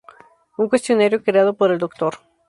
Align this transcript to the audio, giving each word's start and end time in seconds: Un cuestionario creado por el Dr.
Un 0.57 0.67
cuestionario 0.67 1.23
creado 1.23 1.53
por 1.53 1.71
el 1.71 1.77
Dr. 1.77 2.15